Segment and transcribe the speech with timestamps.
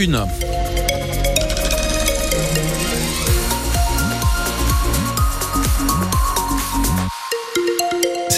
[0.00, 0.28] Une.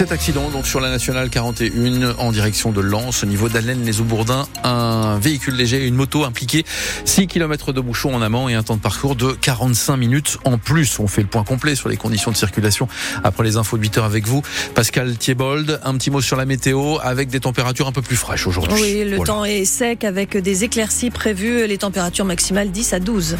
[0.00, 4.00] Cet accident donc sur la nationale 41 en direction de Lens au niveau d'Allen les
[4.00, 6.64] Aubourdins, un véhicule léger et une moto impliqués,
[7.04, 10.56] 6 km de bouchon en amont et un temps de parcours de 45 minutes en
[10.56, 10.98] plus.
[11.00, 12.88] On fait le point complet sur les conditions de circulation
[13.24, 14.40] après les infos de 8 heures avec vous.
[14.74, 18.46] Pascal Thiebold, un petit mot sur la météo avec des températures un peu plus fraîches
[18.46, 18.80] aujourd'hui.
[18.80, 23.36] Oui, le temps est sec avec des éclaircies prévues, les températures maximales 10 à 12.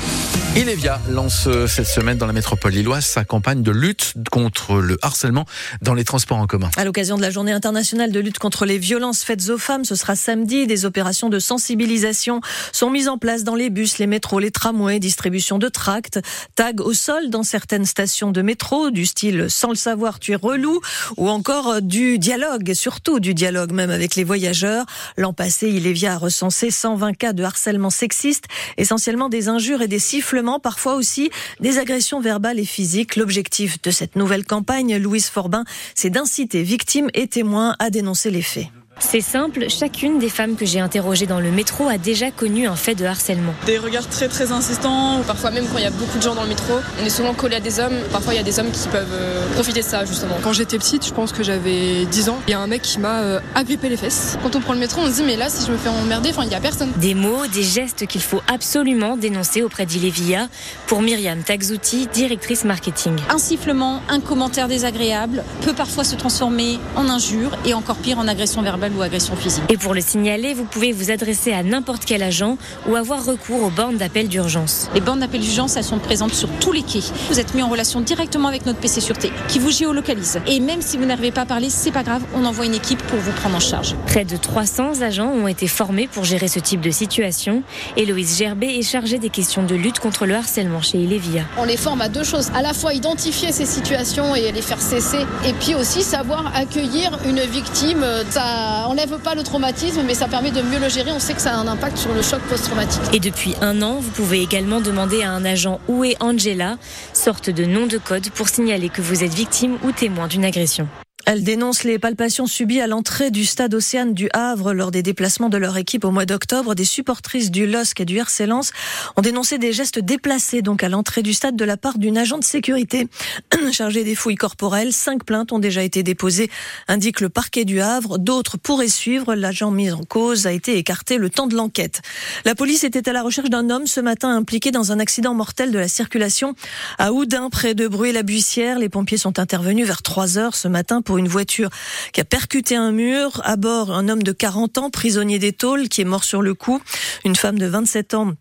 [0.57, 5.47] Inévia lance cette semaine dans la métropole lilloise sa campagne de lutte contre le harcèlement
[5.81, 6.69] dans les transports en commun.
[6.77, 9.95] À l'occasion de la journée internationale de lutte contre les violences faites aux femmes, ce
[9.95, 10.67] sera samedi.
[10.67, 12.41] Des opérations de sensibilisation
[12.73, 16.19] sont mises en place dans les bus, les métros, les tramways, distribution de tracts,
[16.57, 20.35] tags au sol dans certaines stations de métro, du style sans le savoir tu es
[20.35, 20.81] relou,
[21.17, 24.87] ou encore du dialogue, surtout du dialogue même avec les voyageurs.
[25.17, 30.01] L'an passé, Ilévia a recensé 120 cas de harcèlement sexiste, essentiellement des injures et des
[30.01, 33.15] sifflements parfois aussi des agressions verbales et physiques.
[33.15, 35.65] L'objectif de cette nouvelle campagne, Louise Forbin,
[35.95, 38.67] c'est d'inciter victimes et témoins à dénoncer les faits.
[39.03, 42.77] C'est simple, chacune des femmes que j'ai interrogées dans le métro a déjà connu un
[42.77, 43.55] fait de harcèlement.
[43.67, 46.43] Des regards très très insistants, parfois même quand il y a beaucoup de gens dans
[46.43, 48.71] le métro, on est souvent collé à des hommes, parfois il y a des hommes
[48.71, 50.37] qui peuvent euh, profiter de ça justement.
[50.45, 53.01] Quand j'étais petite, je pense que j'avais 10 ans, il y a un mec qui
[53.01, 54.39] m'a euh, agrippé les fesses.
[54.43, 56.31] Quand on prend le métro, on se dit mais là si je me fais emmerder,
[56.31, 56.93] enfin il y a personne.
[56.97, 60.49] Des mots, des gestes qu'il faut absolument dénoncer auprès d'Ilevia
[60.87, 63.17] pour Myriam Tagzouti, directrice marketing.
[63.31, 68.29] Un sifflement, un commentaire désagréable peut parfois se transformer en injure et encore pire en
[68.29, 69.65] agression verbale ou agression physique.
[69.69, 72.59] Et pour le signaler, vous pouvez vous adresser à n'importe quel agent
[72.89, 74.89] ou avoir recours aux bornes d'appel d'urgence.
[74.95, 77.03] Les bornes d'appel d'urgence, elles sont présentes sur tous les quais.
[77.29, 80.41] Vous êtes mis en relation directement avec notre PC Sûreté qui vous géolocalise.
[80.47, 83.03] Et même si vous n'arrivez pas à parler, c'est pas grave, on envoie une équipe
[83.05, 83.95] pour vous prendre en charge.
[84.07, 87.63] Près de 300 agents ont été formés pour gérer ce type de situation.
[87.97, 91.43] Héloïse Gerbet est chargée des questions de lutte contre le harcèlement chez Ilévia.
[91.59, 94.81] On les forme à deux choses, à la fois identifier ces situations et les faire
[94.81, 98.05] cesser, et puis aussi savoir accueillir une victime.
[98.31, 98.43] Ça
[98.87, 101.13] enlève pas le traumatisme, mais ça permet de mieux le gérer.
[101.13, 103.03] On sait que ça a un impact sur le choc post-traumatique.
[103.13, 106.77] Et depuis un an, vous pouvez également demander à un agent où est Angela,
[107.13, 110.89] sorte de nom de code pour signaler que vous êtes victime ou témoin d'une agression.
[111.27, 115.49] Elle dénonce les palpations subies à l'entrée du stade Océane du Havre lors des déplacements
[115.49, 116.75] de leur équipe au mois d'octobre.
[116.75, 118.73] Des supportrices du LOSC et du RC Lens
[119.17, 122.39] ont dénoncé des gestes déplacés donc à l'entrée du stade de la part d'une agent
[122.39, 123.09] de sécurité
[123.73, 124.93] chargée des fouilles corporelles.
[124.93, 126.51] Cinq plaintes ont déjà été déposées,
[126.89, 128.19] indique le parquet du Havre.
[128.19, 129.35] D'autres pourraient suivre.
[129.35, 132.01] L'agent mis en cause a été écarté le temps de l'enquête.
[132.45, 135.71] La police était à la recherche d'un homme ce matin impliqué dans un accident mortel
[135.71, 136.55] de la circulation
[136.99, 138.79] à Oudin, près de Bruy-la-Buissière.
[138.79, 141.71] Les pompiers sont intervenus vers 3 heures ce matin une voiture
[142.13, 143.41] qui a percuté un mur.
[143.45, 146.55] À bord, un homme de 40 ans, prisonnier des tôles, qui est mort sur le
[146.55, 146.81] coup.
[147.25, 148.35] Une femme de 27 ans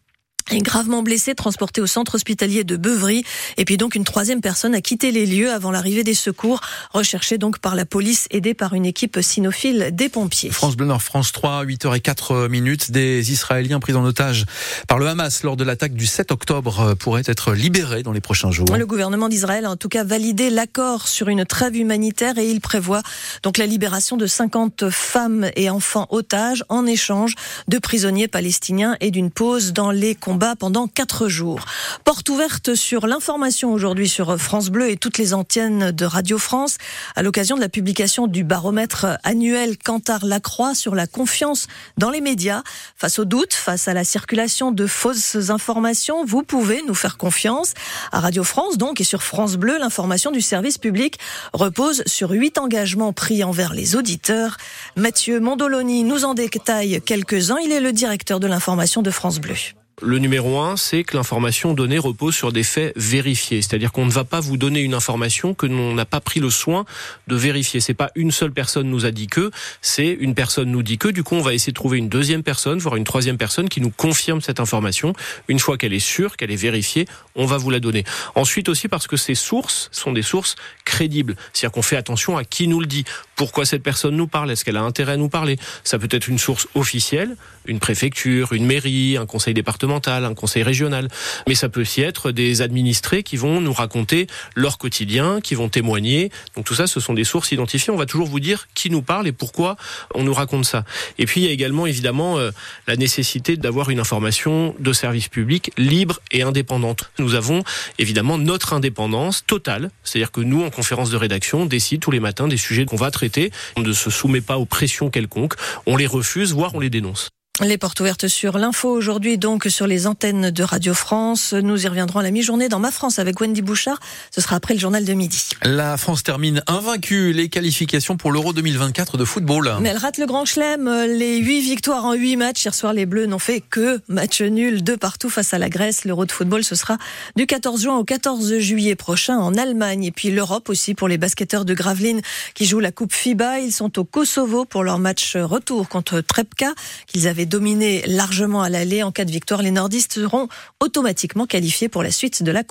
[0.52, 3.24] est gravement blessé, transporté au centre hospitalier de Beuvry.
[3.58, 6.62] Et puis donc une troisième personne a quitté les lieux avant l'arrivée des secours,
[6.94, 10.50] recherchée donc par la police, aidée par une équipe cynophile des pompiers.
[10.50, 12.92] France Bleu Nord, France 3, 8h04 minutes.
[12.92, 14.46] Des Israéliens pris en otage
[14.88, 18.52] par le Hamas lors de l'attaque du 7 octobre pourraient être libérés dans les prochains
[18.52, 18.68] jours.
[18.76, 22.62] Le gouvernement d'Israël a en tout cas validé l'accord sur une trêve humanitaire et il
[22.62, 23.02] prévoit
[23.44, 27.36] donc la libération de 50 femmes et enfants otages en échange
[27.68, 31.60] de prisonniers palestiniens et d'une pause dans les combats pendant quatre jours.
[32.06, 36.78] Porte ouverte sur l'information aujourd'hui sur France Bleu et toutes les antennes de Radio France
[37.16, 41.68] à l'occasion de la publication du baromètre annuel Cantar Lacroix sur la confiance
[41.98, 42.64] dans les médias.
[42.96, 47.74] Face aux doutes, face à la circulation de fausses informations, vous pouvez nous faire confiance.
[48.12, 51.20] À Radio France donc et sur France Bleu, l'information du service public
[51.54, 54.58] repose sur huit engagements pris envers les auditeurs.
[54.96, 57.58] Mathieu Mondoloni nous en détaille quelques-uns.
[57.64, 59.56] Il est le directeur de l'information de France Bleu.
[60.02, 63.62] Le numéro un, c'est que l'information donnée repose sur des faits vérifiés.
[63.62, 66.50] C'est-à-dire qu'on ne va pas vous donner une information que l'on n'a pas pris le
[66.50, 66.86] soin
[67.28, 67.82] de vérifier.
[67.82, 69.52] C'est pas une seule personne nous a dit que,
[69.82, 71.10] c'est une personne nous dit que.
[71.10, 73.82] Du coup, on va essayer de trouver une deuxième personne, voire une troisième personne qui
[73.82, 75.14] nous confirme cette information.
[75.50, 77.06] Une fois qu'elle est sûre, qu'elle est vérifiée,
[77.36, 78.06] on va vous la donner.
[78.36, 80.56] Ensuite aussi parce que ces sources sont des sources
[80.86, 81.36] crédibles.
[81.52, 83.04] C'est-à-dire qu'on fait attention à qui nous le dit.
[83.40, 84.52] Pourquoi cette personne nous parle?
[84.52, 85.58] Est-ce qu'elle a intérêt à nous parler?
[85.86, 87.38] Ça peut être une source officielle,
[87.68, 91.08] une préfecture, une mairie, un conseil départemental un conseil régional.
[91.48, 95.70] Mais ça peut aussi être des administrés qui vont nous raconter leur quotidien, qui vont
[95.70, 96.34] témoigner.
[96.58, 97.94] Donc tout ça, ce sont des sources identifiées.
[97.94, 99.78] On va toujours vous dire qui nous parle et pourquoi
[100.14, 100.84] on nous raconte ça.
[101.18, 102.52] Et puis il y a également évidemment euh,
[102.88, 107.10] la nécessité d'avoir une information de service public libre et indépendante.
[107.20, 107.64] Nous avons
[108.00, 112.20] évidemment notre indépendance totale, c'est-à-dire que nous, en conférence de rédaction, on décide tous les
[112.20, 113.29] matins des sujets qu'on va traiter.
[113.76, 115.56] On ne se soumet pas aux pressions quelconques,
[115.86, 117.30] on les refuse, voire on les dénonce.
[117.62, 121.52] Les portes ouvertes sur l'info aujourd'hui, donc sur les antennes de Radio France.
[121.52, 124.00] Nous y reviendrons à la mi-journée dans Ma France avec Wendy Bouchard.
[124.32, 125.50] Ce sera après le journal de midi.
[125.64, 129.74] La France termine invaincue les qualifications pour l'Euro 2024 de football.
[129.82, 130.90] Mais elle rate le grand chelem.
[131.08, 132.64] Les huit victoires en huit matchs.
[132.64, 136.06] Hier soir, les Bleus n'ont fait que match nul de partout face à la Grèce.
[136.06, 136.98] L'Euro de football, ce sera
[137.36, 140.06] du 14 juin au 14 juillet prochain en Allemagne.
[140.06, 142.22] Et puis l'Europe aussi pour les basketteurs de Gravelines
[142.54, 143.60] qui jouent la Coupe FIBA.
[143.60, 146.74] Ils sont au Kosovo pour leur match retour contre Trepka
[147.06, 149.04] qu'ils avaient dominé largement à l'aller.
[149.04, 150.48] En cas de victoire, les nordistes seront
[150.80, 152.64] automatiquement qualifiés pour la suite de la